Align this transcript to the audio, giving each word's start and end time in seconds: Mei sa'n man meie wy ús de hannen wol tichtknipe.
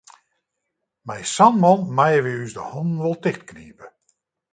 Mei 1.05 1.23
sa'n 1.33 1.55
man 1.61 1.79
meie 1.97 2.19
wy 2.25 2.33
ús 2.43 2.53
de 2.57 2.63
hannen 2.71 3.01
wol 3.03 3.17
tichtknipe. 3.23 3.87